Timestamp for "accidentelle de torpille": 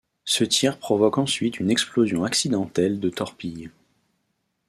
2.23-3.69